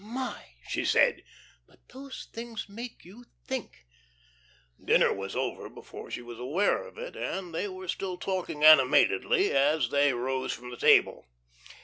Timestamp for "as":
9.51-9.89